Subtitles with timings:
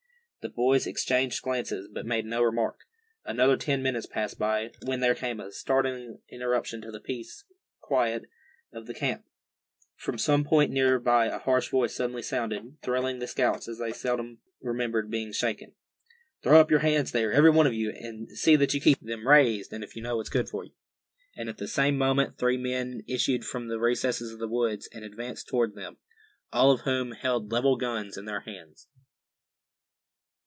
[0.43, 2.79] The boys exchanged glances, but made no remark.
[3.23, 8.23] Another ten minutes passed by, when there came a startling interruption to the peaceful quiet
[8.73, 9.23] of the camp.
[9.97, 13.91] From some point near by a harsh voice suddenly sounded, thrilling the scouts as they
[13.91, 15.73] could seldom remember being shaken:
[16.41, 19.27] "Throw up your hands, there, every one of you, and see that you keep 'em
[19.27, 20.71] raised, if you know what's good for you!"
[21.37, 25.05] And at the same moment three men issued from the recesses of the woods, and
[25.05, 25.97] advanced toward them,
[26.51, 28.87] all of whom held leveled guns in their hands.